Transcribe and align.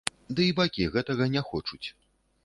Ды 0.37 0.45
і 0.51 0.53
бакі 0.59 0.87
гэтага 0.95 1.27
не 1.35 1.43
хочуць. 1.49 1.83